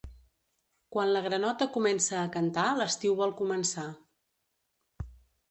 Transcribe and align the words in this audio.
Quan 0.95 1.11
la 1.15 1.21
granota 1.25 1.67
comença 1.75 2.17
a 2.21 2.31
cantar 2.37 2.65
l'estiu 2.81 3.19
vol 3.21 3.37
començar. 3.43 3.87